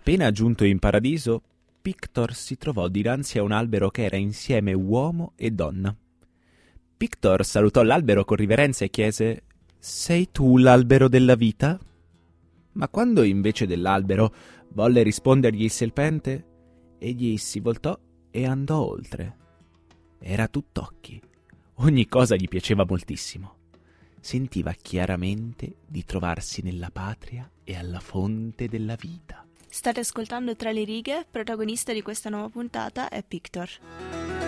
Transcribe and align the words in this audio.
Appena 0.00 0.30
giunto 0.30 0.64
in 0.64 0.78
paradiso, 0.78 1.42
Pictor 1.82 2.32
si 2.34 2.56
trovò 2.56 2.88
dinanzi 2.88 3.38
a 3.38 3.42
un 3.42 3.52
albero 3.52 3.90
che 3.90 4.04
era 4.04 4.16
insieme 4.16 4.72
uomo 4.72 5.34
e 5.36 5.50
donna. 5.50 5.94
Pictor 6.96 7.44
salutò 7.44 7.82
l'albero 7.82 8.24
con 8.24 8.38
riverenza 8.38 8.82
e 8.82 8.88
chiese 8.88 9.42
Sei 9.78 10.30
tu 10.32 10.56
l'albero 10.56 11.06
della 11.06 11.34
vita? 11.34 11.78
Ma 12.72 12.88
quando 12.88 13.22
invece 13.24 13.66
dell'albero 13.66 14.34
volle 14.68 15.02
rispondergli 15.02 15.64
il 15.64 15.70
serpente, 15.70 16.46
egli 16.98 17.36
si 17.36 17.60
voltò 17.60 17.96
e 18.30 18.46
andò 18.46 18.80
oltre. 18.80 19.36
Era 20.18 20.48
tutt'occhi. 20.48 21.20
Ogni 21.74 22.08
cosa 22.08 22.36
gli 22.36 22.48
piaceva 22.48 22.86
moltissimo. 22.88 23.56
Sentiva 24.18 24.72
chiaramente 24.72 25.76
di 25.86 26.06
trovarsi 26.06 26.62
nella 26.62 26.90
patria 26.90 27.48
e 27.62 27.76
alla 27.76 28.00
fonte 28.00 28.66
della 28.66 28.94
vita. 28.94 29.44
State 29.70 30.00
ascoltando 30.00 30.56
Tra 30.56 30.72
le 30.72 30.82
righe, 30.84 31.24
protagonista 31.30 31.92
di 31.92 32.02
questa 32.02 32.28
nuova 32.28 32.48
puntata 32.48 33.08
è 33.08 33.22
Pictor. 33.22 34.39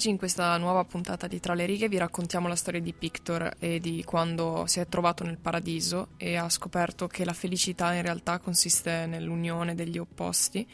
Oggi 0.00 0.08
in 0.08 0.16
questa 0.16 0.56
nuova 0.56 0.82
puntata 0.84 1.26
di 1.26 1.40
Tra 1.40 1.52
le 1.52 1.66
righe 1.66 1.86
vi 1.86 1.98
raccontiamo 1.98 2.48
la 2.48 2.56
storia 2.56 2.80
di 2.80 2.94
Pictor 2.94 3.56
e 3.58 3.80
di 3.80 4.02
quando 4.02 4.64
si 4.66 4.80
è 4.80 4.86
trovato 4.86 5.24
nel 5.24 5.36
paradiso 5.36 6.12
e 6.16 6.36
ha 6.36 6.48
scoperto 6.48 7.06
che 7.06 7.22
la 7.26 7.34
felicità 7.34 7.92
in 7.92 8.00
realtà 8.00 8.38
consiste 8.38 9.04
nell'unione 9.04 9.74
degli 9.74 9.98
opposti 9.98 10.66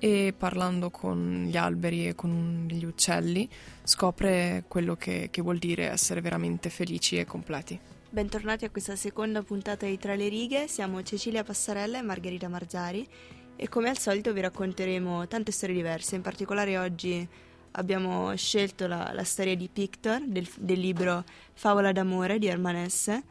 e 0.00 0.34
parlando 0.36 0.90
con 0.90 1.46
gli 1.48 1.56
alberi 1.56 2.08
e 2.08 2.16
con 2.16 2.66
gli 2.68 2.82
uccelli 2.82 3.48
scopre 3.84 4.64
quello 4.66 4.96
che, 4.96 5.28
che 5.30 5.42
vuol 5.42 5.58
dire 5.58 5.88
essere 5.88 6.20
veramente 6.20 6.68
felici 6.68 7.20
e 7.20 7.24
completi. 7.24 7.78
Bentornati 8.10 8.64
a 8.64 8.70
questa 8.70 8.96
seconda 8.96 9.44
puntata 9.44 9.86
di 9.86 9.96
Tra 9.96 10.16
le 10.16 10.26
righe, 10.26 10.66
siamo 10.66 11.04
Cecilia 11.04 11.44
Passarella 11.44 11.98
e 11.98 12.02
Margherita 12.02 12.48
Marzari 12.48 13.06
e 13.54 13.68
come 13.68 13.90
al 13.90 13.98
solito 13.98 14.32
vi 14.32 14.40
racconteremo 14.40 15.28
tante 15.28 15.52
storie 15.52 15.76
diverse, 15.76 16.16
in 16.16 16.22
particolare 16.22 16.76
oggi 16.78 17.28
abbiamo 17.76 18.34
scelto 18.36 18.86
la, 18.86 19.10
la 19.12 19.24
storia 19.24 19.54
di 19.54 19.68
Pictor 19.72 20.22
del, 20.26 20.48
del, 20.58 20.78
libro 20.78 21.24
Favola 21.54 21.92
d'amore 21.92 22.38
di 22.38 22.46
Hermanesse 22.46 23.22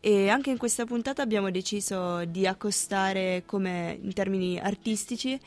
e 0.00 0.28
anche 0.28 0.50
in 0.50 0.58
questa 0.58 0.84
puntata 0.84 1.22
abbiamo 1.22 1.50
deciso 1.50 2.24
di 2.26 2.46
accostare 2.46 3.42
come 3.46 3.98
in 4.00 4.12
termini 4.12 4.58
artistici 4.58 5.38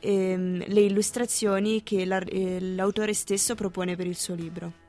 ehm, 0.00 0.64
le 0.66 0.80
illustrazioni 0.80 1.82
che 1.82 2.02
eh, 2.02 2.60
l'autore 2.60 3.14
stesso 3.14 3.54
propone 3.54 3.96
per 3.96 4.06
il 4.06 4.16
suo 4.16 4.34
libro. 4.34 4.82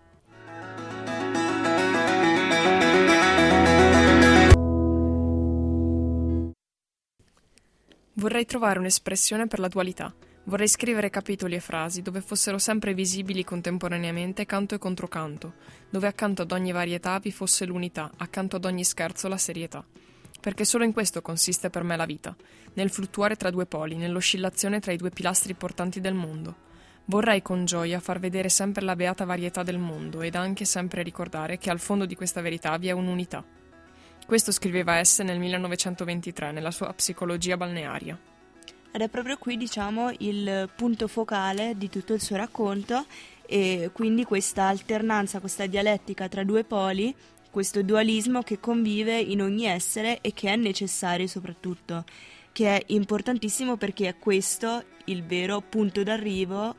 Vorrei 8.17 8.45
trovare 8.45 8.79
un'espressione 8.79 9.47
per 9.47 9.59
la 9.59 9.67
dualità 9.67 10.13
Vorrei 10.47 10.67
scrivere 10.67 11.09
capitoli 11.09 11.55
e 11.55 11.59
frasi 11.59 12.03
dove 12.03 12.21
fossero 12.21 12.59
sempre 12.59 12.93
visibili 12.93 13.43
contemporaneamente 13.43 14.45
canto 14.45 14.75
e 14.75 14.77
controcanto, 14.77 15.53
dove 15.89 16.05
accanto 16.05 16.43
ad 16.43 16.51
ogni 16.51 16.71
varietà 16.71 17.17
vi 17.17 17.31
fosse 17.31 17.65
l'unità, 17.65 18.11
accanto 18.17 18.57
ad 18.57 18.65
ogni 18.65 18.83
scherzo 18.83 19.27
la 19.27 19.37
serietà. 19.37 19.83
Perché 20.39 20.63
solo 20.63 20.83
in 20.83 20.93
questo 20.93 21.23
consiste 21.23 21.71
per 21.71 21.81
me 21.81 21.95
la 21.95 22.05
vita, 22.05 22.35
nel 22.73 22.91
fluttuare 22.91 23.35
tra 23.35 23.49
due 23.49 23.65
poli, 23.65 23.95
nell'oscillazione 23.95 24.79
tra 24.79 24.91
i 24.91 24.97
due 24.97 25.09
pilastri 25.09 25.55
portanti 25.55 25.99
del 25.99 26.13
mondo. 26.13 26.55
Vorrei 27.05 27.41
con 27.41 27.65
gioia 27.65 27.99
far 27.99 28.19
vedere 28.19 28.49
sempre 28.49 28.85
la 28.85 28.95
beata 28.95 29.25
varietà 29.25 29.63
del 29.63 29.79
mondo 29.79 30.21
ed 30.21 30.35
anche 30.35 30.63
sempre 30.63 31.01
ricordare 31.01 31.57
che 31.57 31.71
al 31.71 31.79
fondo 31.79 32.05
di 32.05 32.13
questa 32.13 32.41
verità 32.41 32.77
vi 32.77 32.89
è 32.89 32.91
un'unità. 32.91 33.43
Questo 34.27 34.51
scriveva 34.51 35.03
S 35.03 35.19
nel 35.21 35.39
1923 35.39 36.51
nella 36.51 36.71
sua 36.71 36.93
Psicologia 36.93 37.57
balnearia 37.57 38.33
ed 38.95 39.01
è 39.01 39.09
proprio 39.09 39.35
qui 39.35 39.57
diciamo 39.57 40.09
il 40.19 40.69
punto 40.73 41.09
focale 41.09 41.73
di 41.75 41.89
tutto 41.89 42.13
il 42.13 42.21
suo 42.21 42.37
racconto 42.37 43.05
e 43.45 43.89
quindi 43.91 44.23
questa 44.23 44.67
alternanza, 44.69 45.41
questa 45.41 45.65
dialettica 45.65 46.29
tra 46.29 46.45
due 46.45 46.63
poli, 46.63 47.13
questo 47.51 47.83
dualismo 47.83 48.41
che 48.41 48.61
convive 48.61 49.19
in 49.19 49.41
ogni 49.41 49.65
essere 49.65 50.21
e 50.21 50.31
che 50.33 50.49
è 50.49 50.55
necessario 50.55 51.27
soprattutto, 51.27 52.05
che 52.53 52.77
è 52.77 52.83
importantissimo 52.93 53.75
perché 53.75 54.07
è 54.07 54.17
questo 54.17 54.85
il 55.05 55.25
vero 55.25 55.59
punto 55.59 56.01
d'arrivo 56.01 56.75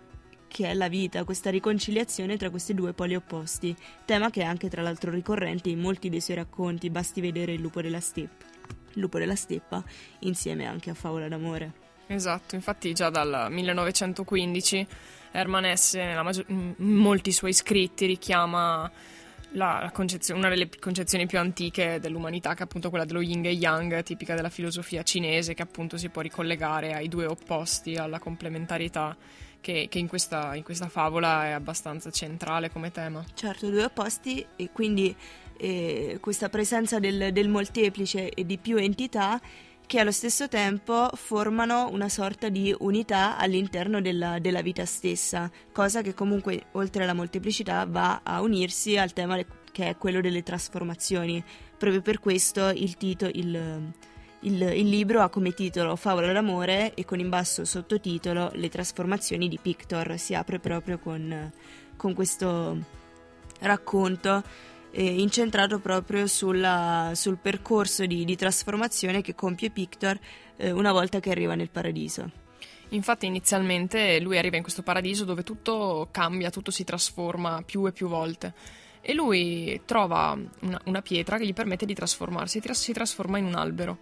che 0.49 0.71
è 0.71 0.73
la 0.73 0.89
vita, 0.89 1.25
questa 1.25 1.51
riconciliazione 1.51 2.39
tra 2.39 2.49
questi 2.49 2.73
due 2.73 2.95
poli 2.95 3.15
opposti, 3.15 3.77
tema 4.07 4.31
che 4.31 4.41
è 4.41 4.45
anche 4.45 4.71
tra 4.71 4.81
l'altro 4.81 5.11
ricorrente 5.11 5.69
in 5.69 5.81
molti 5.81 6.09
dei 6.09 6.23
suoi 6.23 6.37
racconti, 6.37 6.89
basti 6.89 7.21
vedere 7.21 7.53
il 7.53 7.61
lupo 7.61 7.83
della 7.83 8.01
steppa, 8.01 8.47
lupo 8.95 9.19
della 9.19 9.37
steppa 9.37 9.85
insieme 10.21 10.65
anche 10.65 10.89
a 10.89 10.95
Favola 10.95 11.29
d'amore. 11.29 11.86
Esatto, 12.09 12.55
infatti 12.55 12.93
già 12.93 13.11
dal 13.11 13.49
1915 13.51 14.87
Herman 15.33 15.65
Hesse, 15.67 16.15
maggior- 16.23 16.49
in 16.49 16.75
molti 16.79 17.33
suoi 17.33 17.53
scritti, 17.53 18.07
richiama 18.07 18.91
la, 19.53 19.81
la 19.81 19.93
una 20.35 20.49
delle 20.49 20.69
concezioni 20.79 21.27
più 21.27 21.39
antiche 21.39 21.99
dell'umanità, 22.01 22.55
che 22.55 22.61
è 22.61 22.63
appunto 22.63 22.89
quella 22.91 23.05
dello 23.05 23.21
yin 23.21 23.45
e 23.45 23.51
yang, 23.51 24.03
tipica 24.03 24.35
della 24.35 24.49
filosofia 24.49 25.03
cinese, 25.03 25.55
che 25.55 25.63
appunto 25.63 25.97
si 25.99 26.09
può 26.09 26.23
ricollegare 26.23 26.95
ai 26.95 27.09
due 27.09 27.27
opposti, 27.27 27.97
alla 27.97 28.19
complementarietà, 28.19 29.17
che, 29.61 29.89
che 29.91 29.99
in, 29.99 30.07
questa, 30.07 30.55
in, 30.55 30.63
questa, 30.63 30.89
favola 30.89 31.47
è 31.47 31.51
abbastanza 31.51 32.11
centrale 32.11 32.71
come 32.71 32.91
tema. 32.93 33.25
Certo, 33.35 33.69
due 33.69 33.85
opposti 33.85 34.47
e 34.57 34.71
quindi 34.73 35.15
eh, 35.59 36.19
questa 36.21 36.49
presenza 36.49 36.99
del, 36.99 37.33
del 37.33 37.49
molteplice 37.49 38.31
e 38.31 38.47
di 38.47 38.59
più 38.59 38.77
entità 38.77 39.41
che 39.87 40.01
allo 40.01 40.11
stesso 40.11 40.49
tempo 40.49 41.11
formano 41.15 41.89
una 41.91 42.09
sorta 42.09 42.49
di 42.49 42.75
unità 42.81 43.39
all'interno 43.39 44.01
della, 44.01 44.41
della, 44.41 44.61
vita 44.61 44.85
stessa, 44.85 45.51
cosa 45.73 46.03
che 46.03 46.13
comunque 46.13 46.67
oltre 46.73 47.05
alla 47.05 47.15
molteplicità 47.15 47.87
va 47.89 48.21
a 48.25 48.41
unirsi 48.41 48.97
al 48.97 49.13
tema 49.13 49.39
che 49.71 49.89
è 49.89 49.97
quello 49.97 50.21
delle 50.21 50.43
trasformazioni. 50.43 51.43
Proprio 51.79 52.03
per 52.03 52.19
questo 52.19 52.69
il, 52.71 52.97
tito, 52.97 53.27
il, 53.27 53.93
il, 54.41 54.61
il 54.61 54.89
libro 54.89 55.21
ha 55.21 55.29
come 55.29 55.53
titolo 55.53 55.95
Favola 55.95 56.33
d'amore 56.33 56.95
e 56.95 57.05
con 57.05 57.21
in 57.21 57.29
basso 57.29 57.65
sottotitolo 57.65 58.51
Le 58.55 58.69
trasformazioni 58.69 59.49
di 59.49 59.59
Pictor. 59.61 60.19
Si 60.19 60.35
apre 60.35 60.59
proprio 60.59 60.99
con, 60.99 61.53
con 61.97 62.13
questo 62.13 62.77
racconto 63.61 64.43
eh, 64.97 65.21
incentrato 65.21 65.79
proprio 65.79 66.27
sulla, 66.27 67.13
sul 67.15 67.37
percorso 67.37 68.07
di, 68.07 68.25
di, 68.25 68.35
trasformazione 68.35 69.21
che 69.21 69.35
compie 69.35 69.69
Pictor 69.69 70.19
eh, 70.57 70.71
una 70.71 70.91
volta 70.91 71.21
che 71.21 71.31
arriva 71.31 71.55
nel 71.55 71.69
paradiso. 71.69 72.31
Infatti 72.91 73.27
inizialmente 73.27 74.19
lui 74.21 74.39
arriva 74.39 74.57
in 74.57 74.63
questo 74.63 74.83
paradiso 74.83 75.25
dove 75.27 75.43
tutto 75.43 76.09
cambia, 76.11 76.49
tutto 76.49 76.71
si 76.71 76.83
trasforma 76.83 77.63
più 77.63 77.87
e 77.87 77.93
più 77.93 78.09
volte 78.09 78.55
e 79.03 79.13
lui 79.13 79.83
trova 79.85 80.37
una, 80.61 80.81
una 80.85 81.03
pietra 81.03 81.37
che 81.37 81.45
gli 81.45 81.53
permette 81.53 81.85
di 81.85 81.95
trasformarsi, 81.95 82.63
si 82.73 82.93
trasforma 82.93 83.37
in 83.37 83.45
un 83.45 83.55
albero. 83.55 83.99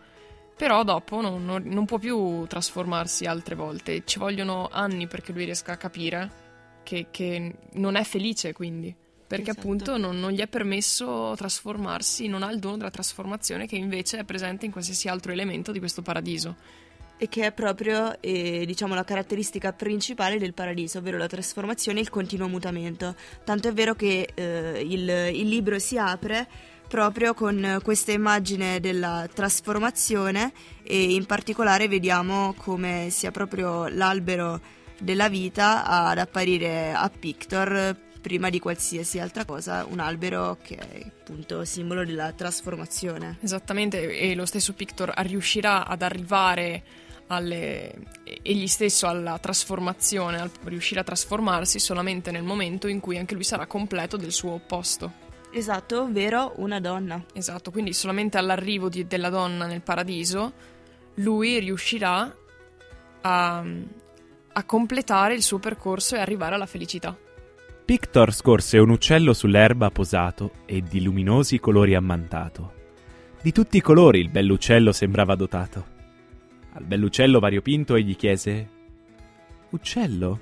Però 0.56 0.84
dopo 0.84 1.20
non, 1.20 1.44
non, 1.44 1.64
non, 1.64 1.84
può 1.86 1.98
più 1.98 2.46
trasformarsi 2.46 3.26
altre 3.26 3.56
volte, 3.56 4.04
ci 4.04 4.20
vogliono 4.20 4.68
anni 4.70 5.08
perché 5.08 5.32
lui 5.32 5.44
riesca 5.44 5.72
a 5.72 5.76
capire 5.76 6.42
che, 6.84 7.08
che 7.10 7.56
non 7.72 7.96
è 7.96 8.04
felice 8.04 8.52
quindi 8.52 8.94
perché 9.26 9.50
esatto. 9.50 9.60
appunto 9.60 9.96
non, 9.96 10.18
non, 10.20 10.32
gli 10.32 10.40
è 10.40 10.46
permesso 10.46 11.34
trasformarsi, 11.36 12.28
non 12.28 12.42
ha 12.42 12.50
il 12.50 12.58
dono 12.58 12.76
della 12.76 12.90
trasformazione 12.90 13.66
che 13.66 13.76
invece 13.76 14.18
è 14.18 14.24
presente 14.24 14.66
in 14.66 14.72
qualsiasi 14.72 15.08
altro 15.08 15.32
elemento 15.32 15.72
di 15.72 15.78
questo 15.78 16.02
paradiso. 16.02 16.56
E 17.16 17.28
che 17.28 17.46
è 17.46 17.52
proprio 17.52 18.20
eh, 18.20 18.64
diciamo, 18.66 18.94
la 18.94 19.04
caratteristica 19.04 19.72
principale 19.72 20.36
del 20.36 20.52
paradiso, 20.52 20.98
ovvero 20.98 21.16
la 21.16 21.28
trasformazione 21.28 21.98
e 22.00 22.02
il 22.02 22.10
continuo 22.10 22.48
mutamento. 22.48 23.14
Tanto 23.44 23.68
è 23.68 23.72
vero 23.72 23.94
che 23.94 24.28
eh, 24.34 24.84
il, 24.84 25.08
il 25.32 25.48
libro 25.48 25.78
si 25.78 25.96
apre 25.96 26.46
proprio 26.88 27.32
con 27.32 27.80
questa 27.82 28.12
immagine 28.12 28.78
della 28.78 29.28
trasformazione 29.32 30.52
e 30.82 31.14
in 31.14 31.24
particolare 31.24 31.88
vediamo 31.88 32.54
come 32.58 33.08
sia 33.10 33.30
proprio 33.30 33.88
l'albero 33.88 34.60
della 34.98 35.28
vita 35.28 35.84
ad 35.84 36.18
apparire 36.18 36.92
a 36.92 37.10
Pictor 37.10 37.96
prima 38.24 38.48
di 38.48 38.58
qualsiasi 38.58 39.18
altra 39.18 39.44
cosa 39.44 39.84
un 39.86 40.00
albero 40.00 40.56
che 40.62 40.76
è 40.76 41.04
appunto 41.06 41.62
simbolo 41.66 42.06
della 42.06 42.32
trasformazione. 42.32 43.36
Esattamente, 43.42 44.16
e 44.16 44.34
lo 44.34 44.46
stesso 44.46 44.72
Pictor 44.72 45.12
riuscirà 45.18 45.86
ad 45.86 46.00
arrivare 46.00 46.82
alle, 47.26 47.92
egli 48.42 48.66
stesso 48.66 49.06
alla 49.06 49.38
trasformazione, 49.38 50.40
al 50.40 50.50
riuscire 50.62 51.00
a 51.00 51.04
trasformarsi 51.04 51.78
solamente 51.78 52.30
nel 52.30 52.44
momento 52.44 52.86
in 52.86 52.98
cui 53.00 53.18
anche 53.18 53.34
lui 53.34 53.44
sarà 53.44 53.66
completo 53.66 54.16
del 54.16 54.32
suo 54.32 54.52
opposto. 54.52 55.12
Esatto, 55.52 56.00
ovvero 56.00 56.54
una 56.56 56.80
donna. 56.80 57.22
Esatto, 57.34 57.70
quindi 57.70 57.92
solamente 57.92 58.38
all'arrivo 58.38 58.88
di, 58.88 59.06
della 59.06 59.28
donna 59.28 59.66
nel 59.66 59.82
paradiso 59.82 60.72
lui 61.16 61.58
riuscirà 61.58 62.34
a, 63.20 63.64
a 64.52 64.64
completare 64.64 65.34
il 65.34 65.42
suo 65.42 65.58
percorso 65.58 66.16
e 66.16 66.20
arrivare 66.20 66.54
alla 66.54 66.64
felicità. 66.64 67.14
Pictor 67.84 68.32
scorse 68.32 68.78
un 68.78 68.88
uccello 68.88 69.34
sull'erba 69.34 69.90
posato 69.90 70.52
e 70.64 70.80
di 70.80 71.02
luminosi 71.02 71.60
colori 71.60 71.94
ammantato. 71.94 72.72
Di 73.42 73.52
tutti 73.52 73.76
i 73.76 73.82
colori 73.82 74.20
il 74.20 74.30
bell'uccello 74.30 74.90
sembrava 74.90 75.34
dotato. 75.34 75.86
Al 76.72 76.84
bell'uccello 76.84 77.38
variopinto 77.40 77.94
egli 77.94 78.16
chiese: 78.16 78.68
Uccello, 79.68 80.40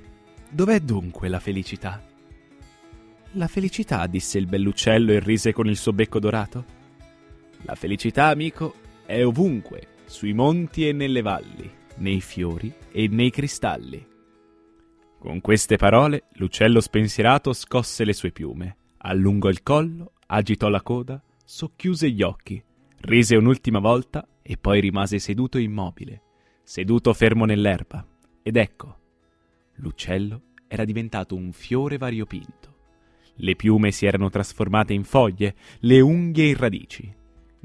dov'è 0.49 0.79
dunque 0.79 1.29
la 1.29 1.41
felicità? 1.41 2.01
La 3.33 3.49
felicità, 3.49 4.07
disse 4.07 4.39
il 4.39 4.47
bell'uccello 4.47 5.11
e 5.11 5.19
rise 5.19 5.53
con 5.53 5.67
il 5.67 5.77
suo 5.77 5.93
becco 5.93 6.21
dorato. 6.21 6.65
La 7.63 7.75
felicità, 7.75 8.27
amico, 8.27 8.77
è 9.05 9.25
ovunque, 9.25 9.89
sui 10.05 10.33
monti 10.33 10.87
e 10.87 10.93
nelle 10.93 11.23
valli, 11.23 11.69
nei 11.97 12.21
fiori 12.21 12.73
e 12.93 13.09
nei 13.09 13.31
cristalli. 13.31 14.11
Con 15.23 15.41
queste 15.41 15.77
parole 15.77 16.25
l'uccello 16.33 16.81
spensierato 16.81 17.53
scosse 17.53 18.05
le 18.05 18.13
sue 18.13 18.33
piume, 18.33 18.77
allungò 18.99 19.51
il 19.51 19.63
collo, 19.63 20.15
agitò 20.27 20.69
la 20.69 20.83
coda, 20.83 21.23
socchiuse 21.45 22.11
gli 22.11 22.23
occhi, 22.23 22.61
rise 23.03 23.37
un'ultima 23.37 23.79
volta 23.79 24.27
e 24.43 24.57
poi 24.57 24.81
rimase 24.81 25.21
seduto 25.21 25.59
immobile, 25.59 26.23
seduto 26.65 27.13
fermo 27.15 27.45
nell'erba. 27.45 28.05
Ed 28.43 28.57
ecco, 28.57 28.99
l'uccello 29.75 30.43
era 30.67 30.85
diventato 30.85 31.37
un 31.37 31.53
fiore 31.53 31.99
variopinto. 31.99 32.75
Le 33.37 33.55
piume 33.55 33.93
si 33.93 34.07
erano 34.07 34.29
trasformate 34.29 34.93
in 34.93 35.05
foglie, 35.05 35.55
le 35.83 36.01
unghie 36.01 36.49
in 36.49 36.57
radici. 36.57 37.15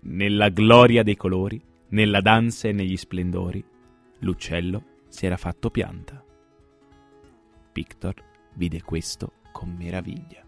Nella 0.03 0.49
gloria 0.49 1.01
dei 1.01 1.15
colori, 1.15 1.59
nella 1.89 2.21
danza 2.21 2.67
e 2.67 2.71
negli 2.71 2.97
splendori, 2.97 3.65
l'uccello 4.19 4.83
si 5.07 5.25
era 5.25 5.37
fatto 5.37 5.71
pianta. 5.71 6.21
Pictor 7.77 8.15
vide 8.55 8.81
questo 8.81 9.33
con 9.51 9.69
meraviglia. 9.77 10.43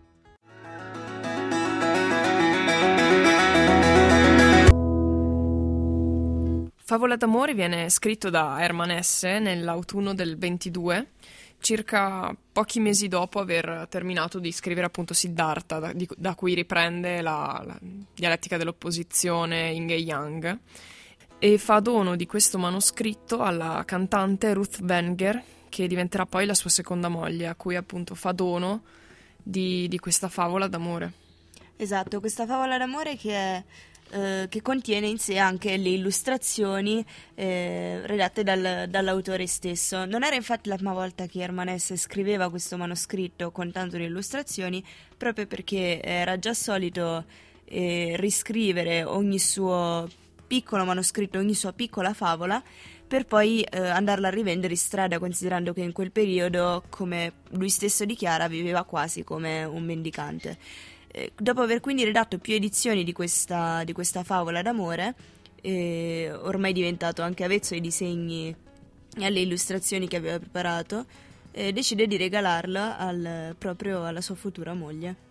Favola 6.75 7.15
d'amore 7.17 7.53
viene 7.53 7.87
scritto 7.91 8.31
da 8.31 8.59
Herman 8.59 8.89
Hesse 8.89 9.37
nell'autunno 9.37 10.15
del 10.15 10.39
22, 10.39 11.11
circa 11.59 12.35
pochi 12.51 12.79
mesi 12.79 13.07
dopo 13.07 13.37
aver 13.37 13.85
terminato 13.91 14.39
di 14.39 14.51
scrivere 14.51 14.87
appunto 14.87 15.13
Siddhartha, 15.13 15.77
da, 15.77 15.93
di, 15.93 16.09
da 16.17 16.33
cui 16.33 16.55
riprende 16.55 17.21
la, 17.21 17.61
la, 17.63 17.77
dialettica 18.11 18.57
dell'opposizione 18.57 19.69
Inge 19.69 19.93
Yang, 19.93 20.59
e 21.37 21.59
fa 21.59 21.79
dono 21.79 22.15
di 22.15 22.25
questo 22.25 22.57
manoscritto 22.57 23.43
alla 23.43 23.83
cantante 23.85 24.51
Ruth 24.51 24.79
Wenger, 24.81 25.43
che 25.69 25.87
diventerà 25.87 26.25
poi 26.25 26.45
la 26.45 26.53
sua 26.53 26.69
seconda 26.69 27.07
moglie, 27.07 27.47
a 27.47 27.55
cui 27.55 27.75
appunto 27.75 28.15
fa 28.15 28.31
dono 28.31 28.81
di, 29.41 29.87
di 29.87 29.99
questa 29.99 30.27
favola 30.27 30.67
d'amore. 30.67 31.13
Esatto, 31.77 32.19
questa 32.19 32.45
favola 32.45 32.77
d'amore 32.77 33.15
che 33.15 33.33
è 33.33 33.63
eh, 34.11 34.47
che 34.49 34.63
contiene 34.63 35.05
in 35.05 35.19
sé 35.19 35.37
anche 35.37 35.77
le 35.77 35.89
illustrazioni 35.89 37.05
eh, 37.35 38.01
redatte 38.05 38.43
dal, 38.43 38.87
dall'autore 38.89 39.45
stesso. 39.45 40.05
Non 40.05 40.23
era 40.23 40.35
infatti 40.35 40.67
la 40.67 40.75
prima 40.75 40.93
volta 40.93 41.27
che 41.27 41.41
Hermanesse 41.41 41.95
scriveva 41.95 42.49
questo 42.49 42.75
manoscritto 42.75 43.51
con 43.51 43.71
tanto 43.71 43.97
di 43.97 44.05
illustrazioni, 44.05 44.83
proprio 45.15 45.45
perché 45.45 46.01
era 46.01 46.39
già 46.39 46.55
solito 46.55 47.23
eh, 47.65 48.15
riscrivere 48.17 49.03
ogni 49.03 49.37
suo 49.37 50.09
piccolo 50.47 50.85
manoscritto, 50.85 51.37
ogni 51.37 51.53
sua 51.53 51.73
piccola 51.73 52.13
favola 52.13 52.61
per 53.09 53.25
poi 53.25 53.61
eh, 53.63 53.79
andarla 53.79 54.27
a 54.27 54.31
rivendere 54.31 54.73
in 54.73 54.79
strada, 54.79 55.17
considerando 55.17 55.73
che 55.73 55.81
in 55.81 55.93
quel 55.93 56.11
periodo, 56.11 56.83
come 56.89 57.33
lui 57.53 57.69
stesso 57.69 58.05
dichiara, 58.05 58.47
viveva 58.47 58.83
quasi 58.83 59.23
come 59.23 59.63
un 59.63 59.83
mendicante. 59.83 60.57
Eh, 61.07 61.31
dopo 61.35 61.61
aver 61.61 61.79
quindi 61.79 62.03
redatto 62.03 62.37
più 62.37 62.53
edizioni 62.53 63.03
di 63.03 63.11
questa, 63.11 63.83
di 63.83 63.93
questa 63.93 64.23
favola 64.23 64.61
d'amore, 64.61 65.15
eh, 65.59 66.31
ormai 66.31 66.71
diventato 66.71 67.23
anche 67.23 67.43
avezzo 67.43 67.73
ai 67.73 67.81
disegni 67.81 68.55
e 69.17 69.25
alle 69.25 69.39
illustrazioni 69.39 70.07
che 70.07 70.17
aveva 70.17 70.37
preparato, 70.37 71.05
eh, 71.49 71.73
decide 71.73 72.05
di 72.05 72.15
regalarla 72.15 72.99
al, 72.99 73.55
proprio 73.57 74.05
alla 74.05 74.21
sua 74.21 74.35
futura 74.35 74.75
moglie. 74.75 75.28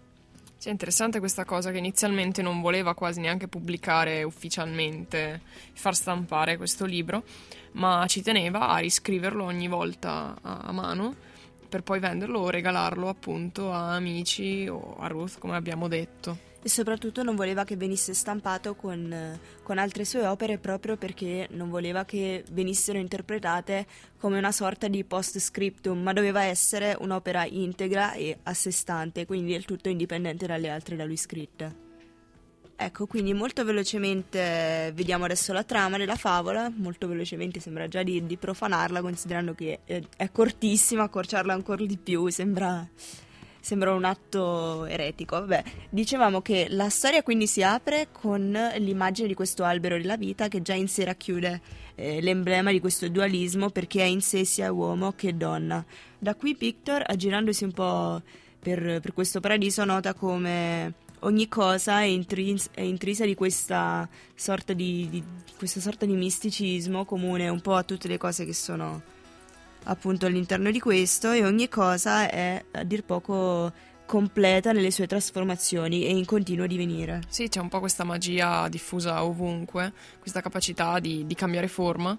Sì, 0.60 0.70
è 0.70 0.72
interessante 0.72 1.20
questa 1.20 1.44
cosa 1.44 1.70
che 1.70 1.78
inizialmente 1.78 2.42
non 2.42 2.60
voleva 2.60 2.92
quasi 2.94 3.20
neanche 3.20 3.46
pubblicare 3.46 4.24
ufficialmente, 4.24 5.40
far 5.72 5.94
stampare 5.94 6.56
questo 6.56 6.84
libro, 6.84 7.22
ma 7.74 8.04
ci 8.08 8.22
teneva 8.22 8.66
a 8.66 8.78
riscriverlo 8.78 9.44
ogni 9.44 9.68
volta 9.68 10.36
a 10.42 10.72
mano 10.72 11.14
per 11.68 11.84
poi 11.84 12.00
venderlo 12.00 12.40
o 12.40 12.50
regalarlo 12.50 13.08
appunto 13.08 13.72
a 13.72 13.94
amici 13.94 14.66
o 14.66 14.96
a 14.98 15.06
Ruth, 15.06 15.38
come 15.38 15.54
abbiamo 15.54 15.86
detto. 15.86 16.47
E 16.60 16.68
soprattutto 16.68 17.22
non 17.22 17.36
voleva 17.36 17.64
che 17.64 17.76
venisse 17.76 18.14
stampato 18.14 18.74
con, 18.74 19.38
con, 19.62 19.78
altre 19.78 20.04
sue 20.04 20.26
opere 20.26 20.58
proprio 20.58 20.96
perché 20.96 21.46
non 21.52 21.70
voleva 21.70 22.04
che 22.04 22.44
venissero 22.50 22.98
interpretate 22.98 23.86
come 24.18 24.38
una 24.38 24.50
sorta 24.50 24.88
di 24.88 25.04
post 25.04 25.38
scriptum, 25.38 26.02
ma 26.02 26.12
doveva 26.12 26.42
essere 26.42 26.96
un'opera 26.98 27.46
integra 27.46 28.14
e 28.14 28.38
a 28.42 28.54
sé 28.54 28.72
stante, 28.72 29.24
quindi 29.24 29.52
del 29.52 29.64
tutto 29.64 29.88
indipendente 29.88 30.46
dalle 30.46 30.68
altre 30.68 30.96
da 30.96 31.04
lui 31.04 31.16
scritte. 31.16 31.86
Ecco, 32.80 33.06
quindi 33.06 33.34
molto 33.34 33.64
velocemente 33.64 34.92
vediamo 34.94 35.24
adesso 35.24 35.52
la 35.52 35.64
trama 35.64 35.96
della 35.96 36.14
favola, 36.14 36.70
molto 36.72 37.08
velocemente 37.08 37.58
sembra 37.58 37.88
già 37.88 38.04
di, 38.04 38.24
di 38.24 38.36
profanarla 38.36 39.00
considerando 39.00 39.52
che 39.52 39.80
è, 39.84 40.00
è, 40.16 40.30
cortissima, 40.30 41.02
accorciarla 41.02 41.52
ancora 41.52 41.84
di 41.84 41.98
più 41.98 42.28
sembra, 42.28 42.88
sembra 43.68 43.92
un 43.92 44.04
atto 44.04 44.86
eretico. 44.86 45.38
Vabbè, 45.40 45.62
dicevamo 45.90 46.40
che 46.40 46.68
la 46.70 46.88
storia 46.88 47.22
quindi 47.22 47.46
si 47.46 47.62
apre 47.62 48.08
con 48.10 48.50
l'immagine 48.78 49.28
di 49.28 49.34
questo 49.34 49.62
albero 49.62 49.98
della 49.98 50.16
vita 50.16 50.48
che 50.48 50.62
già 50.62 50.72
in 50.72 50.88
sé 50.88 51.04
racchiude 51.04 51.60
eh, 51.94 52.22
l'emblema 52.22 52.70
di 52.70 52.80
questo 52.80 53.08
dualismo 53.08 53.68
perché 53.68 54.00
è 54.00 54.06
in 54.06 54.22
sé 54.22 54.46
sia 54.46 54.72
uomo 54.72 55.12
che 55.12 55.36
donna. 55.36 55.84
Da 56.18 56.34
qui 56.34 56.56
Pictor, 56.56 57.02
aggirandosi 57.06 57.64
un 57.64 57.72
po' 57.72 58.22
per, 58.58 59.00
per 59.00 59.12
questo 59.12 59.38
paradiso, 59.40 59.84
nota 59.84 60.14
come 60.14 60.94
ogni 61.20 61.46
cosa 61.46 62.00
è, 62.00 62.04
intris- 62.04 62.70
è, 62.72 62.80
intrisa 62.80 63.26
di 63.26 63.34
questa 63.34 64.08
sorta 64.34 64.72
di, 64.72 65.08
di, 65.10 65.22
questa 65.58 65.80
sorta 65.80 66.06
di 66.06 66.14
misticismo 66.14 67.04
comune 67.04 67.50
un 67.50 67.60
po' 67.60 67.74
a 67.74 67.82
tutte 67.82 68.08
le 68.08 68.16
cose 68.16 68.46
che 68.46 68.54
sono 68.54 69.16
appunto 69.88 70.26
all'interno 70.26 70.70
di 70.70 70.80
questo 70.80 71.32
e 71.32 71.44
ogni 71.44 71.68
cosa 71.68 72.30
è 72.30 72.62
a 72.72 72.84
dir 72.84 73.04
poco 73.04 73.72
completa 74.06 74.72
nelle 74.72 74.90
sue 74.90 75.06
trasformazioni 75.06 76.06
e 76.06 76.10
in 76.10 76.24
continuo 76.24 76.66
divenire. 76.66 77.20
Sì, 77.28 77.48
c'è 77.48 77.60
un 77.60 77.68
po' 77.68 77.78
questa 77.78 78.04
magia 78.04 78.66
diffusa 78.68 79.22
ovunque, 79.22 79.92
questa 80.18 80.40
capacità 80.40 80.98
di, 80.98 81.26
di 81.26 81.34
cambiare 81.34 81.68
forma, 81.68 82.16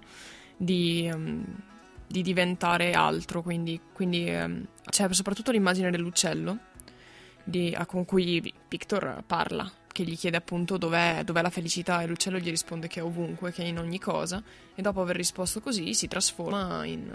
di, 0.56 1.10
um, 1.12 1.44
di, 2.06 2.22
diventare 2.22 2.92
altro, 2.92 3.42
quindi, 3.42 3.80
quindi 3.92 4.30
um, 4.30 4.66
c'è 4.88 5.12
soprattutto 5.12 5.52
l'immagine 5.52 5.90
dell'uccello 5.90 6.58
di, 7.44 7.76
con 7.88 8.06
cui 8.06 8.54
Victor 8.68 9.24
parla, 9.26 9.70
che 9.92 10.04
gli 10.04 10.16
chiede 10.16 10.38
appunto 10.38 10.78
dov'è, 10.78 11.24
dov'è, 11.24 11.42
la 11.42 11.50
felicità 11.50 12.02
e 12.02 12.08
l'uccello 12.08 12.38
gli 12.38 12.50
risponde 12.52 12.88
che 12.88 13.00
è 13.00 13.04
ovunque, 13.04 13.52
che 13.52 13.64
è 13.64 13.66
in 13.66 13.80
ogni 13.80 14.00
cosa 14.00 14.44
e 14.76 14.82
dopo 14.84 15.02
aver 15.02 15.16
risposto 15.16 15.60
così 15.60 15.96
si 15.96 16.08
trasforma 16.08 16.86
in, 16.86 17.12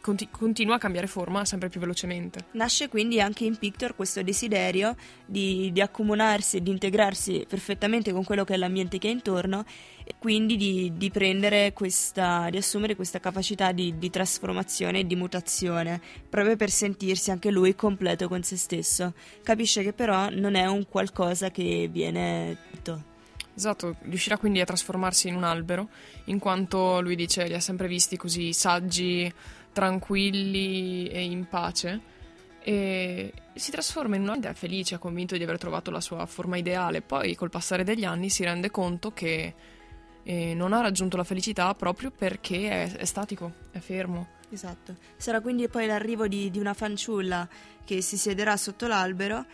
conti- 0.00 0.28
continua 0.30 0.76
a 0.76 0.78
cambiare 0.78 1.06
forma 1.06 1.44
sempre 1.44 1.68
più 1.68 1.80
velocemente. 1.80 2.46
Nasce 2.52 2.88
quindi 2.88 3.20
anche 3.20 3.44
in 3.44 3.56
Pictor 3.56 3.94
questo 3.94 4.22
desiderio 4.22 4.96
di, 5.24 5.70
di 5.72 5.80
accomunarsi 5.80 6.58
e 6.58 6.62
di 6.62 6.70
integrarsi 6.70 7.44
perfettamente 7.48 8.12
con 8.12 8.24
quello 8.24 8.44
che 8.44 8.54
è 8.54 8.56
l'ambiente 8.56 8.98
che 8.98 9.08
è 9.08 9.10
intorno 9.10 9.64
e 10.04 10.14
quindi 10.18 10.56
di, 10.56 10.92
di 10.96 11.10
prendere 11.10 11.72
questa, 11.72 12.48
di 12.50 12.56
assumere 12.56 12.96
questa 12.96 13.20
capacità 13.20 13.72
di, 13.72 13.98
di 13.98 14.10
trasformazione 14.10 15.00
e 15.00 15.06
di 15.06 15.16
mutazione, 15.16 16.00
proprio 16.28 16.56
per 16.56 16.70
sentirsi 16.70 17.30
anche 17.30 17.50
lui 17.50 17.74
completo 17.74 18.28
con 18.28 18.42
se 18.42 18.56
stesso. 18.56 19.12
Capisce 19.42 19.82
che 19.82 19.92
però 19.92 20.30
non 20.30 20.54
è 20.54 20.66
un 20.66 20.86
qualcosa 20.88 21.50
che 21.50 21.88
viene 21.92 22.56
tutto. 22.70 23.16
Esatto, 23.58 23.96
riuscirà 24.02 24.38
quindi 24.38 24.60
a 24.60 24.64
trasformarsi 24.64 25.26
in 25.26 25.34
un 25.34 25.42
albero, 25.42 25.88
in 26.26 26.38
quanto 26.38 27.00
lui 27.00 27.16
dice 27.16 27.44
li 27.48 27.54
ha 27.54 27.60
sempre 27.60 27.88
visti 27.88 28.16
così 28.16 28.52
saggi, 28.52 29.30
tranquilli 29.78 31.06
e 31.06 31.22
in 31.22 31.46
pace 31.46 32.00
e 32.60 33.32
si 33.54 33.70
trasforma 33.70 34.16
in 34.16 34.22
una 34.22 34.52
felice, 34.54 34.98
convinto 34.98 35.36
di 35.36 35.44
aver 35.44 35.56
trovato 35.56 35.92
la 35.92 36.00
sua 36.00 36.26
forma 36.26 36.56
ideale. 36.56 37.00
Poi 37.00 37.36
col 37.36 37.48
passare 37.48 37.84
degli 37.84 38.04
anni 38.04 38.28
si 38.28 38.42
rende 38.42 38.70
conto 38.70 39.12
che 39.12 39.54
e 40.24 40.52
non 40.52 40.74
ha 40.74 40.82
raggiunto 40.82 41.16
la 41.16 41.24
felicità 41.24 41.72
proprio 41.74 42.10
perché 42.10 42.68
è, 42.68 42.96
è 42.96 43.04
statico, 43.06 43.52
è 43.70 43.78
fermo. 43.78 44.26
Esatto. 44.50 44.96
Sarà 45.16 45.40
quindi 45.40 45.68
poi 45.68 45.86
l'arrivo 45.86 46.26
di, 46.26 46.50
di 46.50 46.58
una 46.58 46.74
fanciulla 46.74 47.48
che 47.84 48.02
si 48.02 48.18
siederà 48.18 48.56
sotto 48.58 48.86
l'albero 48.86 49.46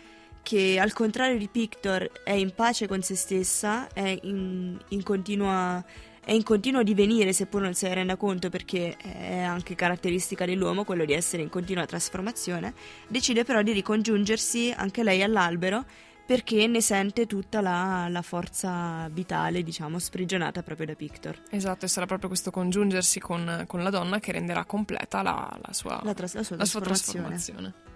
che 0.43 0.81
al 0.81 0.93
contrario 0.93 1.38
di 1.38 1.49
Pictor 1.49 2.23
è 2.25 2.33
in 2.33 2.54
pace 2.54 2.88
con 2.88 3.02
se 3.02 3.14
stessa, 3.14 3.87
è 3.93 4.19
in, 4.23 4.76
in, 4.88 5.02
continua, 5.04 5.83
è 6.25 6.33
in 6.33 6.43
continuo 6.43 6.83
divenire 6.83 7.33
seppur 7.33 7.61
non 7.61 7.75
se 7.75 7.88
ne 7.88 7.95
renda 7.95 8.16
conto 8.16 8.49
perché 8.49 8.97
è 8.97 9.38
anche 9.38 9.75
caratteristica 9.75 10.45
dell'uomo 10.47 10.85
quello 10.85 11.04
di 11.04 11.12
essere 11.12 11.43
in 11.43 11.49
continua 11.49 11.87
trasformazione, 11.87 12.75
decide 13.09 13.45
però 13.45 13.62
di 13.62 13.73
ricongiungersi 13.73 14.73
anche 14.75 15.02
lei 15.02 15.23
all'albero 15.23 15.85
perché 16.26 16.66
ne 16.66 16.81
sente 16.81 17.26
tutta 17.26 17.61
la, 17.61 18.07
la, 18.09 18.23
forza 18.23 19.09
vitale, 19.12 19.62
diciamo, 19.62 19.99
sprigionata 19.99 20.62
proprio 20.62 20.87
da 20.87 20.95
Pictor. 20.95 21.43
Esatto, 21.50 21.85
e 21.85 21.88
sarà 21.88 22.07
proprio 22.07 22.28
questo 22.28 22.50
congiungersi 22.50 23.21
con, 23.21 23.64
con 23.66 23.83
la 23.83 23.90
donna 23.90 24.19
che 24.21 24.33
renderà 24.33 24.64
completa 24.64 25.21
la, 25.21 25.54
la, 25.61 25.73
sua, 25.75 26.00
la, 26.02 26.14
tras- 26.14 26.40
sua, 26.40 26.57
la 26.57 26.64
sua 26.64 26.81
trasformazione. 26.81 27.93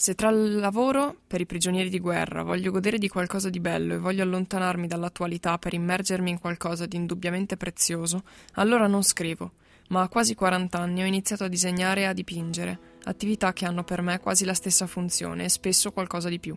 Se 0.00 0.14
tra 0.14 0.30
il 0.30 0.54
lavoro 0.54 1.14
per 1.26 1.42
i 1.42 1.46
prigionieri 1.46 1.90
di 1.90 1.98
guerra 1.98 2.42
voglio 2.42 2.70
godere 2.70 2.96
di 2.96 3.10
qualcosa 3.10 3.50
di 3.50 3.60
bello 3.60 3.92
e 3.92 3.98
voglio 3.98 4.22
allontanarmi 4.22 4.86
dall'attualità 4.86 5.58
per 5.58 5.74
immergermi 5.74 6.30
in 6.30 6.38
qualcosa 6.38 6.86
di 6.86 6.96
indubbiamente 6.96 7.58
prezioso, 7.58 8.22
allora 8.54 8.86
non 8.86 9.02
scrivo. 9.02 9.52
Ma 9.88 10.00
a 10.00 10.08
quasi 10.08 10.34
40 10.34 10.78
anni 10.78 11.02
ho 11.02 11.04
iniziato 11.04 11.44
a 11.44 11.48
disegnare 11.48 12.00
e 12.00 12.04
a 12.04 12.14
dipingere, 12.14 12.78
attività 13.02 13.52
che 13.52 13.66
hanno 13.66 13.84
per 13.84 14.00
me 14.00 14.18
quasi 14.20 14.46
la 14.46 14.54
stessa 14.54 14.86
funzione 14.86 15.44
e 15.44 15.48
spesso 15.50 15.92
qualcosa 15.92 16.30
di 16.30 16.38
più. 16.38 16.56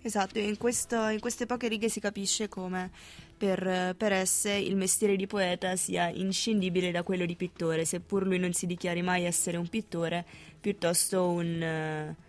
Esatto, 0.00 0.38
in, 0.38 0.58
questo, 0.58 1.08
in 1.08 1.18
queste 1.18 1.44
poche 1.44 1.66
righe 1.66 1.88
si 1.88 1.98
capisce 1.98 2.48
come 2.48 2.92
per, 3.36 3.96
per 3.96 4.12
esse 4.12 4.52
il 4.52 4.76
mestiere 4.76 5.16
di 5.16 5.26
poeta 5.26 5.74
sia 5.74 6.08
inscindibile 6.08 6.92
da 6.92 7.02
quello 7.02 7.26
di 7.26 7.34
pittore, 7.34 7.84
seppur 7.84 8.24
lui 8.24 8.38
non 8.38 8.52
si 8.52 8.66
dichiari 8.66 9.02
mai 9.02 9.24
essere 9.24 9.56
un 9.56 9.66
pittore, 9.66 10.24
piuttosto 10.60 11.30
un 11.30 12.26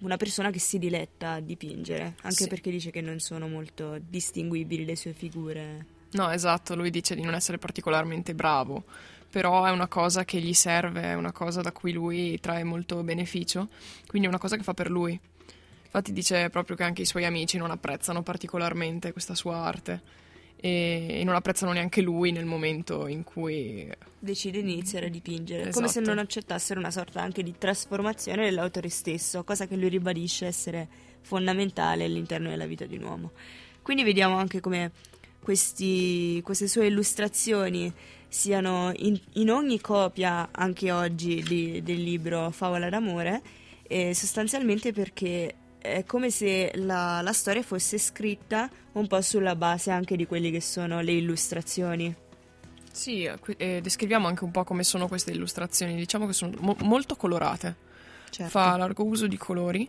una 0.00 0.16
persona 0.16 0.50
che 0.50 0.58
si 0.58 0.78
diletta 0.78 1.32
a 1.32 1.40
dipingere, 1.40 2.14
anche 2.22 2.44
sì. 2.44 2.48
perché 2.48 2.70
dice 2.70 2.90
che 2.90 3.00
non 3.00 3.18
sono 3.20 3.48
molto 3.48 3.98
distinguibili 3.98 4.84
le 4.84 4.96
sue 4.96 5.12
figure. 5.12 5.86
No, 6.12 6.30
esatto, 6.30 6.74
lui 6.74 6.90
dice 6.90 7.14
di 7.14 7.22
non 7.22 7.34
essere 7.34 7.58
particolarmente 7.58 8.34
bravo, 8.34 8.84
però 9.30 9.64
è 9.64 9.70
una 9.70 9.86
cosa 9.86 10.24
che 10.24 10.40
gli 10.40 10.54
serve, 10.54 11.02
è 11.02 11.14
una 11.14 11.32
cosa 11.32 11.60
da 11.60 11.72
cui 11.72 11.92
lui 11.92 12.38
trae 12.40 12.64
molto 12.64 13.02
beneficio, 13.02 13.68
quindi 14.06 14.26
è 14.26 14.30
una 14.30 14.40
cosa 14.40 14.56
che 14.56 14.62
fa 14.62 14.74
per 14.74 14.90
lui. 14.90 15.18
Infatti 15.84 16.12
dice 16.12 16.50
proprio 16.50 16.76
che 16.76 16.84
anche 16.84 17.02
i 17.02 17.06
suoi 17.06 17.24
amici 17.24 17.58
non 17.58 17.70
apprezzano 17.70 18.22
particolarmente 18.22 19.12
questa 19.12 19.34
sua 19.34 19.56
arte 19.56 20.18
e 20.60 21.22
non 21.24 21.34
apprezzano 21.34 21.72
neanche 21.72 22.02
lui 22.02 22.32
nel 22.32 22.44
momento 22.44 23.06
in 23.06 23.24
cui 23.24 23.90
decide 24.18 24.62
di 24.62 24.72
iniziare 24.72 25.06
a 25.06 25.08
dipingere, 25.08 25.62
esatto. 25.62 25.76
come 25.76 25.88
se 25.88 26.00
non 26.00 26.18
accettassero 26.18 26.78
una 26.78 26.90
sorta 26.90 27.22
anche 27.22 27.42
di 27.42 27.54
trasformazione 27.56 28.44
dell'autore 28.44 28.90
stesso, 28.90 29.42
cosa 29.44 29.66
che 29.66 29.76
lui 29.76 29.88
ribadisce 29.88 30.46
essere 30.46 30.88
fondamentale 31.22 32.04
all'interno 32.04 32.50
della 32.50 32.66
vita 32.66 32.84
di 32.84 32.96
un 32.96 33.04
uomo. 33.04 33.30
Quindi 33.82 34.02
vediamo 34.02 34.36
anche 34.36 34.60
come 34.60 34.92
questi, 35.40 36.40
queste 36.42 36.68
sue 36.68 36.86
illustrazioni 36.86 37.92
siano 38.28 38.92
in, 38.96 39.18
in 39.34 39.50
ogni 39.50 39.80
copia, 39.80 40.50
anche 40.52 40.92
oggi, 40.92 41.42
di, 41.42 41.82
del 41.82 42.02
libro 42.02 42.50
Favola 42.50 42.88
d'amore, 42.88 43.42
eh, 43.82 44.14
sostanzialmente 44.14 44.92
perché 44.92 45.54
è 45.80 46.04
come 46.04 46.30
se 46.30 46.72
la, 46.76 47.20
la, 47.22 47.32
storia 47.32 47.62
fosse 47.62 47.98
scritta 47.98 48.68
un 48.92 49.06
po' 49.06 49.20
sulla 49.22 49.56
base 49.56 49.90
anche 49.90 50.16
di 50.16 50.26
quelle 50.26 50.50
che 50.50 50.60
sono 50.60 51.00
le 51.00 51.12
illustrazioni. 51.12 52.14
Sì, 52.92 53.30
eh, 53.56 53.80
descriviamo 53.80 54.26
anche 54.26 54.44
un 54.44 54.50
po' 54.50 54.64
come 54.64 54.82
sono 54.82 55.08
queste 55.08 55.30
illustrazioni, 55.30 55.94
diciamo 55.94 56.26
che 56.26 56.32
sono 56.32 56.52
mo- 56.60 56.76
molto 56.80 57.16
colorate, 57.16 57.76
certo. 58.30 58.50
fa 58.50 58.76
largo 58.76 59.04
uso 59.04 59.26
di 59.26 59.36
colori 59.36 59.88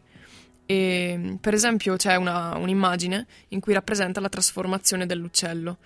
e 0.66 1.38
per 1.42 1.54
esempio 1.54 1.96
c'è 1.98 2.16
una, 2.16 2.56
un'immagine 2.56 3.26
in 3.50 3.60
cui 3.60 3.74
rappresenta 3.74 4.22
la 4.22 4.30
trasformazione 4.30 5.06
dell'uccello 5.06 5.78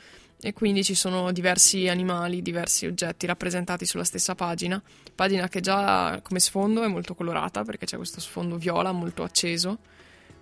e 0.45 0.53
quindi 0.53 0.83
ci 0.83 0.93
sono 0.93 1.31
diversi 1.31 1.87
animali, 1.87 2.43
diversi 2.43 2.85
oggetti 2.85 3.25
rappresentati 3.25 3.83
sulla 3.87 4.03
stessa 4.03 4.35
pagina, 4.35 4.79
pagina 5.15 5.47
che 5.47 5.59
già 5.59 6.21
come 6.21 6.39
sfondo 6.39 6.83
è 6.83 6.87
molto 6.87 7.15
colorata 7.15 7.63
perché 7.63 7.87
c'è 7.87 7.97
questo 7.97 8.19
sfondo 8.19 8.55
viola 8.57 8.91
molto 8.91 9.23
acceso 9.23 9.79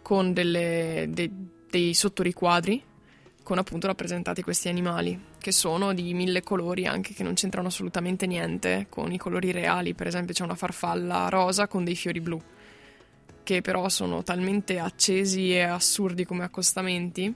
con 0.02 0.34
delle, 0.34 1.06
de, 1.08 1.32
dei 1.70 1.94
sottoriquadri 1.94 2.84
con 3.44 3.58
appunto 3.60 3.88
rappresentati 3.88 4.42
questi 4.42 4.68
animali 4.68 5.18
che 5.40 5.54
sono 5.54 5.94
di 5.94 6.14
mille 6.14 6.44
colori 6.44 6.86
anche 6.86 7.14
che 7.14 7.24
non 7.24 7.36
c'entrano 7.36 7.70
assolutamente 7.70 8.28
niente 8.28 8.88
con 8.90 9.10
i 9.14 9.18
colori 9.18 9.54
reali. 9.54 9.94
Per 9.94 10.08
esempio 10.08 10.34
c'è 10.34 10.44
una 10.44 10.56
farfalla 10.56 11.30
rosa 11.30 11.70
con 11.70 11.86
dei 11.86 11.96
fiori 11.96 12.20
blu 12.20 12.42
che 13.42 13.62
però 13.62 13.88
sono 13.88 14.22
talmente 14.22 14.80
accesi 14.80 15.54
e 15.54 15.62
assurdi 15.62 16.26
come 16.26 16.44
accostamenti 16.44 17.34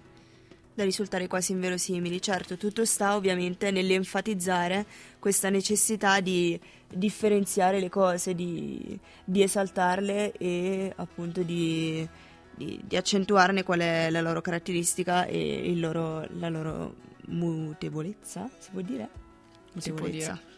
da 0.77 0.83
risultare 0.83 1.25
quasi 1.25 1.53
inverosimili. 1.53 2.21
Certo, 2.21 2.55
tutto 2.55 2.85
sta 2.85 3.15
ovviamente 3.15 3.71
nell'enfatizzare 3.71 4.85
questa 5.17 5.49
necessità 5.49 6.19
di 6.19 6.59
differenziare 6.87 7.79
le 7.79 7.89
cose, 7.89 8.35
di, 8.35 8.97
di 9.25 9.41
esaltarle 9.41 10.33
e 10.33 10.93
appunto 10.95 11.41
di, 11.41 12.07
di, 12.55 12.79
di, 12.85 12.95
accentuarne 12.95 13.63
qual 13.63 13.79
è 13.79 14.11
la 14.11 14.21
loro 14.21 14.39
caratteristica 14.41 15.25
e 15.25 15.73
loro, 15.75 16.27
la 16.37 16.49
loro 16.49 16.93
mutevolezza, 17.25 18.47
si 18.59 18.69
può 18.69 18.81
dire? 18.81 19.09
Mutevolezza. 19.73 19.81
Si 19.81 19.91
può 19.91 20.07
dire. 20.07 20.56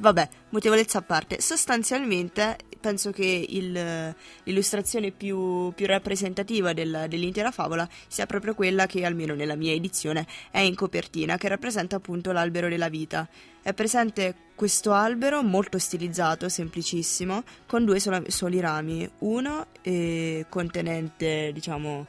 Vabbè, 0.00 0.28
mutevolezza 0.50 0.98
a 0.98 1.02
parte, 1.02 1.40
sostanzialmente 1.40 2.56
penso 2.80 3.10
che 3.10 3.46
il, 3.48 4.14
l'illustrazione 4.44 5.10
più, 5.10 5.72
più 5.74 5.86
rappresentativa 5.86 6.72
del, 6.72 7.06
dell'intera 7.08 7.50
favola 7.50 7.88
sia 8.06 8.24
proprio 8.26 8.54
quella 8.54 8.86
che, 8.86 9.04
almeno 9.04 9.34
nella 9.34 9.56
mia 9.56 9.72
edizione, 9.72 10.26
è 10.50 10.60
in 10.60 10.76
copertina, 10.76 11.36
che 11.36 11.48
rappresenta 11.48 11.96
appunto 11.96 12.30
l'albero 12.30 12.68
della 12.68 12.88
vita. 12.88 13.28
È 13.60 13.74
presente 13.74 14.34
questo 14.54 14.92
albero 14.92 15.42
molto 15.42 15.78
stilizzato, 15.78 16.48
semplicissimo, 16.48 17.42
con 17.66 17.84
due 17.84 17.98
sola, 17.98 18.22
soli 18.28 18.60
rami, 18.60 19.08
uno 19.18 19.66
eh, 19.82 20.46
contenente, 20.48 21.50
diciamo... 21.52 22.06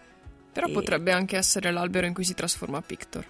Però 0.52 0.68
eh, 0.68 0.72
potrebbe 0.72 1.12
anche 1.12 1.38
essere 1.38 1.72
l'albero 1.72 2.06
in 2.06 2.14
cui 2.14 2.24
si 2.24 2.34
trasforma 2.34 2.82
Pictor. 2.82 3.26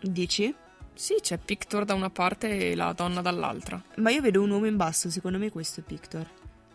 Dici? 0.00 0.54
Sì, 0.96 1.16
c'è 1.20 1.36
Pictor 1.36 1.84
da 1.84 1.94
una 1.94 2.10
parte 2.10 2.70
e 2.70 2.74
la 2.74 2.92
donna 2.92 3.20
dall'altra. 3.20 3.80
Ma 3.96 4.10
io 4.10 4.22
vedo 4.22 4.42
un 4.42 4.50
uomo 4.50 4.66
in 4.66 4.76
basso, 4.76 5.10
secondo 5.10 5.38
me 5.38 5.50
questo 5.50 5.80
è 5.80 5.82
Pictor. 5.82 6.26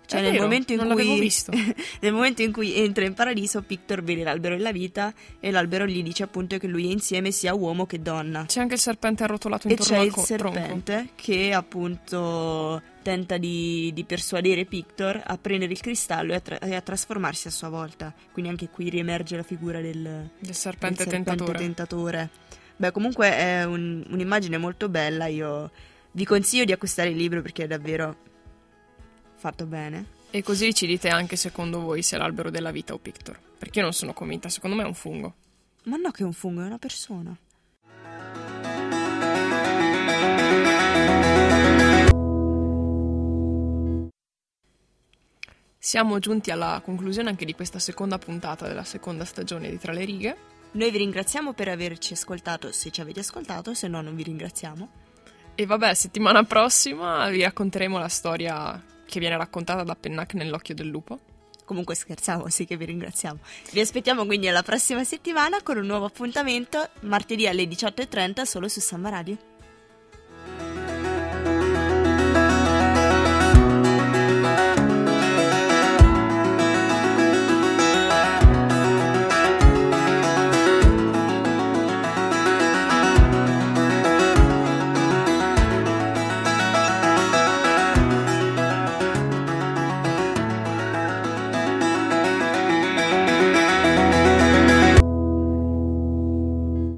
Cioè, 0.05 0.19
è 0.19 0.23
nel, 0.23 0.31
vero, 0.33 0.43
momento 0.43 0.75
cui, 0.75 1.31
nel 2.01 2.13
momento 2.13 2.41
in 2.41 2.51
cui 2.51 2.75
entra 2.75 3.05
in 3.05 3.13
paradiso, 3.13 3.61
Pictor 3.61 4.03
vede 4.03 4.23
l'albero 4.23 4.57
della 4.57 4.73
vita 4.73 5.13
e 5.39 5.51
l'albero 5.51 5.87
gli 5.87 6.03
dice 6.03 6.23
appunto 6.23 6.57
che 6.57 6.67
lui 6.67 6.89
è 6.89 6.91
insieme 6.91 7.31
sia 7.31 7.53
uomo 7.55 7.85
che 7.85 8.01
donna. 8.01 8.43
C'è 8.45 8.59
anche 8.59 8.73
il 8.73 8.79
serpente 8.79 9.23
arrotolato 9.23 9.69
intorno. 9.69 9.93
E 9.93 9.97
c'è 9.97 10.05
il 10.05 10.13
serpente 10.13 10.93
tronco. 10.93 11.11
che 11.15 11.53
appunto 11.53 12.81
tenta 13.01 13.37
di, 13.37 13.91
di, 13.93 14.03
persuadere 14.03 14.65
Pictor 14.65 15.21
a 15.25 15.37
prendere 15.37 15.71
il 15.71 15.79
cristallo 15.79 16.33
e 16.33 16.35
a, 16.35 16.39
tra- 16.41 16.59
e 16.59 16.75
a, 16.75 16.81
trasformarsi 16.81 17.47
a 17.47 17.51
sua 17.51 17.69
volta. 17.69 18.13
Quindi 18.33 18.51
anche 18.51 18.69
qui 18.69 18.89
riemerge 18.89 19.37
la 19.37 19.43
figura 19.43 19.79
del, 19.79 20.29
del 20.37 20.55
serpente, 20.55 21.05
del 21.05 21.13
serpente 21.13 21.35
tentatore. 21.35 21.57
tentatore. 21.57 22.29
Beh, 22.81 22.89
comunque 22.89 23.29
è 23.31 23.63
un, 23.63 24.03
un'immagine 24.09 24.57
molto 24.57 24.89
bella. 24.89 25.27
Io 25.27 25.69
vi 26.13 26.25
consiglio 26.25 26.65
di 26.65 26.71
acquistare 26.71 27.09
il 27.09 27.15
libro 27.15 27.43
perché 27.43 27.65
è 27.65 27.67
davvero 27.67 28.15
fatto 29.35 29.67
bene. 29.67 30.03
E 30.31 30.41
così 30.41 30.73
ci 30.73 30.87
dite 30.87 31.09
anche 31.09 31.35
secondo 31.35 31.79
voi 31.79 32.01
se 32.01 32.15
è 32.15 32.17
l'albero 32.17 32.49
della 32.49 32.71
vita 32.71 32.95
o 32.95 32.97
Pictor. 32.97 33.39
Perché 33.59 33.77
io 33.77 33.83
non 33.83 33.93
sono 33.93 34.13
convinta, 34.13 34.49
secondo 34.49 34.75
me 34.75 34.81
è 34.81 34.87
un 34.87 34.95
fungo. 34.95 35.35
Ma 35.83 35.97
no, 35.97 36.09
che 36.09 36.23
è 36.23 36.25
un 36.25 36.33
fungo, 36.33 36.63
è 36.63 36.65
una 36.65 36.79
persona. 36.79 37.37
Siamo 45.77 46.17
giunti 46.17 46.49
alla 46.49 46.81
conclusione 46.83 47.29
anche 47.29 47.45
di 47.45 47.53
questa 47.53 47.77
seconda 47.77 48.17
puntata 48.17 48.67
della 48.67 48.83
seconda 48.83 49.23
stagione 49.23 49.69
di 49.69 49.77
Tra 49.77 49.91
le 49.91 50.03
righe. 50.03 50.37
Noi 50.73 50.89
vi 50.89 50.99
ringraziamo 50.99 51.51
per 51.53 51.67
averci 51.67 52.13
ascoltato, 52.13 52.71
se 52.71 52.91
ci 52.91 53.01
avete 53.01 53.19
ascoltato, 53.19 53.73
se 53.73 53.89
no 53.89 54.01
non 54.01 54.15
vi 54.15 54.23
ringraziamo. 54.23 54.89
E 55.55 55.65
vabbè, 55.65 55.93
settimana 55.93 56.43
prossima 56.43 57.27
vi 57.29 57.41
racconteremo 57.41 57.97
la 57.97 58.07
storia 58.07 58.81
che 59.05 59.19
viene 59.19 59.35
raccontata 59.35 59.83
da 59.83 59.95
Pennac 59.95 60.33
nell'occhio 60.33 60.73
del 60.73 60.87
lupo. 60.87 61.19
Comunque 61.65 61.93
scherzavo, 61.95 62.47
sì 62.47 62.65
che 62.65 62.77
vi 62.77 62.85
ringraziamo. 62.85 63.39
Vi 63.71 63.79
aspettiamo 63.81 64.25
quindi 64.25 64.47
alla 64.47 64.63
prossima 64.63 65.03
settimana 65.03 65.61
con 65.61 65.77
un 65.77 65.85
nuovo 65.85 66.05
appuntamento, 66.05 66.89
martedì 67.01 67.47
alle 67.47 67.63
18.30 67.63 68.43
solo 68.43 68.69
su 68.69 68.79
Samba 68.79 69.09
Radio. 69.09 69.50